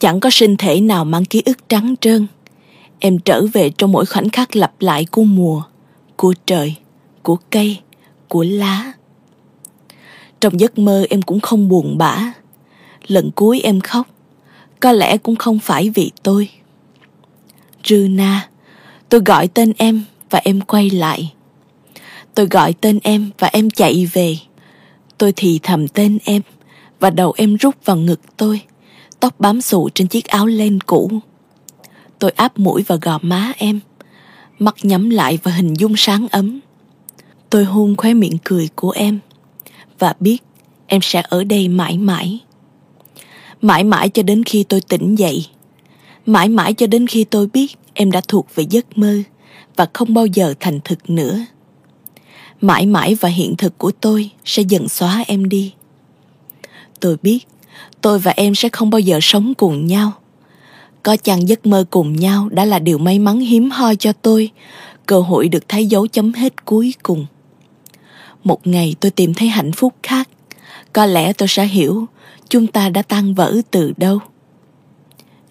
Chẳng 0.01 0.19
có 0.19 0.29
sinh 0.29 0.57
thể 0.57 0.81
nào 0.81 1.05
mang 1.05 1.25
ký 1.25 1.41
ức 1.45 1.69
trắng 1.69 1.95
trơn. 2.01 2.27
Em 2.99 3.19
trở 3.19 3.45
về 3.53 3.69
trong 3.69 3.91
mỗi 3.91 4.05
khoảnh 4.05 4.29
khắc 4.29 4.55
lặp 4.55 4.73
lại 4.79 5.05
của 5.11 5.23
mùa, 5.23 5.63
của 6.15 6.33
trời, 6.45 6.75
của 7.23 7.37
cây, 7.49 7.79
của 8.27 8.43
lá. 8.43 8.91
Trong 10.39 10.59
giấc 10.59 10.79
mơ 10.79 11.05
em 11.09 11.21
cũng 11.21 11.39
không 11.39 11.69
buồn 11.69 11.97
bã. 11.97 12.33
Lần 13.07 13.31
cuối 13.31 13.61
em 13.61 13.81
khóc, 13.81 14.07
có 14.79 14.91
lẽ 14.91 15.17
cũng 15.17 15.35
không 15.35 15.59
phải 15.59 15.89
vì 15.89 16.11
tôi. 16.23 16.49
Runa, 17.83 18.49
tôi 19.09 19.21
gọi 19.25 19.47
tên 19.47 19.73
em 19.77 20.03
và 20.29 20.41
em 20.43 20.61
quay 20.61 20.89
lại. 20.89 21.33
Tôi 22.35 22.47
gọi 22.51 22.73
tên 22.73 22.99
em 23.03 23.29
và 23.39 23.49
em 23.53 23.69
chạy 23.69 24.09
về. 24.13 24.37
Tôi 25.17 25.33
thì 25.35 25.59
thầm 25.63 25.87
tên 25.87 26.17
em 26.25 26.41
và 26.99 27.09
đầu 27.09 27.33
em 27.37 27.55
rút 27.55 27.75
vào 27.85 27.97
ngực 27.97 28.19
tôi, 28.37 28.61
tóc 29.21 29.39
bám 29.39 29.61
xù 29.61 29.89
trên 29.89 30.07
chiếc 30.07 30.25
áo 30.25 30.47
len 30.47 30.79
cũ. 30.79 31.11
Tôi 32.19 32.31
áp 32.31 32.59
mũi 32.59 32.83
vào 32.87 32.97
gò 33.01 33.19
má 33.21 33.53
em, 33.57 33.79
mắt 34.59 34.75
nhắm 34.83 35.09
lại 35.09 35.39
và 35.43 35.51
hình 35.51 35.73
dung 35.73 35.93
sáng 35.97 36.27
ấm. 36.31 36.59
Tôi 37.49 37.63
hôn 37.63 37.95
khóe 37.95 38.13
miệng 38.13 38.37
cười 38.43 38.69
của 38.75 38.91
em 38.91 39.19
và 39.99 40.13
biết 40.19 40.37
em 40.87 41.01
sẽ 41.01 41.23
ở 41.29 41.43
đây 41.43 41.67
mãi 41.67 41.97
mãi. 41.97 42.39
Mãi 43.61 43.83
mãi 43.83 44.09
cho 44.09 44.23
đến 44.23 44.43
khi 44.43 44.63
tôi 44.63 44.81
tỉnh 44.81 45.15
dậy. 45.15 45.45
Mãi 46.25 46.49
mãi 46.49 46.73
cho 46.73 46.87
đến 46.87 47.07
khi 47.07 47.23
tôi 47.23 47.47
biết 47.47 47.77
em 47.93 48.11
đã 48.11 48.21
thuộc 48.27 48.47
về 48.55 48.65
giấc 48.69 48.97
mơ 48.97 49.17
và 49.75 49.87
không 49.93 50.13
bao 50.13 50.25
giờ 50.25 50.53
thành 50.59 50.79
thực 50.83 51.09
nữa. 51.09 51.39
Mãi 52.61 52.85
mãi 52.85 53.15
và 53.15 53.29
hiện 53.29 53.55
thực 53.57 53.77
của 53.77 53.91
tôi 53.91 54.29
sẽ 54.45 54.63
dần 54.63 54.89
xóa 54.89 55.23
em 55.27 55.49
đi. 55.49 55.73
Tôi 56.99 57.17
biết 57.21 57.39
tôi 58.01 58.19
và 58.19 58.33
em 58.35 58.55
sẽ 58.55 58.69
không 58.69 58.89
bao 58.89 58.99
giờ 58.99 59.19
sống 59.21 59.53
cùng 59.53 59.85
nhau. 59.85 60.11
Có 61.03 61.17
chăng 61.17 61.49
giấc 61.49 61.65
mơ 61.65 61.85
cùng 61.89 62.15
nhau 62.15 62.49
đã 62.51 62.65
là 62.65 62.79
điều 62.79 62.97
may 62.97 63.19
mắn 63.19 63.39
hiếm 63.39 63.71
hoi 63.71 63.95
cho 63.95 64.13
tôi, 64.13 64.51
cơ 65.05 65.19
hội 65.19 65.47
được 65.47 65.69
thấy 65.69 65.85
dấu 65.85 66.07
chấm 66.07 66.33
hết 66.33 66.65
cuối 66.65 66.93
cùng. 67.03 67.25
Một 68.43 68.67
ngày 68.67 68.95
tôi 68.99 69.11
tìm 69.11 69.33
thấy 69.33 69.47
hạnh 69.47 69.71
phúc 69.71 69.93
khác, 70.03 70.29
có 70.93 71.05
lẽ 71.05 71.33
tôi 71.33 71.47
sẽ 71.47 71.65
hiểu 71.65 72.07
chúng 72.49 72.67
ta 72.67 72.89
đã 72.89 73.01
tan 73.01 73.33
vỡ 73.33 73.55
từ 73.71 73.93
đâu. 73.97 74.19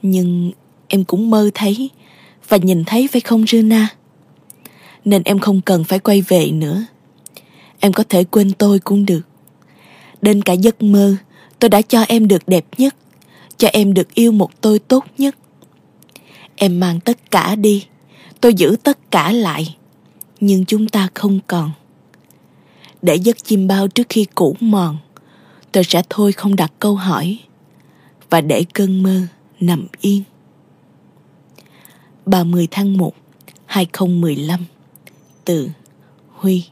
Nhưng 0.03 0.53
em 0.89 1.05
cũng 1.05 1.31
mơ 1.31 1.51
thấy 1.55 1.91
và 2.49 2.57
nhìn 2.57 2.85
thấy 2.85 3.09
phải 3.13 3.21
không 3.21 3.47
Rina? 3.47 3.89
Nên 5.05 5.23
em 5.25 5.39
không 5.39 5.61
cần 5.61 5.85
phải 5.85 5.99
quay 5.99 6.23
về 6.23 6.51
nữa. 6.51 6.85
Em 7.81 7.93
có 7.93 8.05
thể 8.09 8.25
quên 8.25 8.53
tôi 8.53 8.79
cũng 8.79 9.07
được. 9.07 9.21
Đến 10.23 10.43
cả 10.43 10.53
giấc 10.53 10.83
mơ, 10.83 11.17
tôi 11.61 11.69
đã 11.69 11.83
cho 11.83 12.03
em 12.03 12.29
được 12.29 12.43
đẹp 12.49 12.65
nhất, 12.79 12.97
cho 13.57 13.69
em 13.73 13.95
được 13.95 14.15
yêu 14.15 14.33
một 14.33 14.61
tôi 14.61 14.79
tốt 14.79 15.05
nhất. 15.19 15.37
Em 16.57 16.81
mang 16.81 17.01
tất 17.01 17.31
cả 17.31 17.55
đi, 17.55 17.87
tôi 18.41 18.55
giữ 18.55 18.77
tất 18.83 19.11
cả 19.11 19.33
lại, 19.33 19.77
nhưng 20.41 20.65
chúng 20.65 20.89
ta 20.89 21.09
không 21.15 21.41
còn. 21.47 21.71
Để 23.03 23.15
giấc 23.15 23.45
chim 23.45 23.67
bao 23.67 23.89
trước 23.89 24.07
khi 24.09 24.27
cũ 24.35 24.57
mòn, 24.61 24.99
tôi 25.73 25.85
sẽ 25.85 26.03
thôi 26.09 26.33
không 26.33 26.57
đặt 26.57 26.73
câu 26.79 26.95
hỏi 26.95 27.39
và 28.31 28.41
để 28.41 28.65
cơn 28.75 29.03
mơ 29.03 29.21
nằm 29.61 29.87
yên. 30.01 30.23
30 32.27 32.69
tháng 32.71 32.97
1 32.97 33.15
2015 33.67 34.65
từ 35.45 35.69
Huy 36.29 36.65